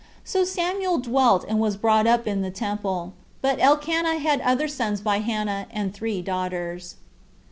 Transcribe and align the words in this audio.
So 0.23 0.43
Samuel 0.43 0.97
dwelt 0.97 1.45
and 1.47 1.59
was 1.59 1.77
brought 1.77 2.07
up 2.07 2.25
in 2.25 2.41
the 2.41 2.49
temple. 2.49 3.13
But 3.43 3.59
Elcanah 3.59 4.17
had 4.17 4.41
other 4.41 4.67
sons 4.67 4.99
by 4.99 5.19
Hannah, 5.19 5.67
and 5.69 5.93
three 5.93 6.23
daughters. 6.23 6.95